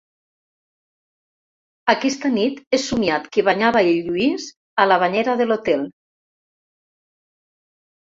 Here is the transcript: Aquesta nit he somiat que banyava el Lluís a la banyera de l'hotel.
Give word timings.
Aquesta 1.93 2.31
nit 2.37 2.55
he 2.61 2.79
somiat 2.83 3.27
que 3.37 3.43
banyava 3.49 3.83
el 3.89 4.07
Lluís 4.07 4.47
a 4.85 4.87
la 4.93 4.97
banyera 5.05 5.37
de 5.43 5.47
l'hotel. 5.51 5.85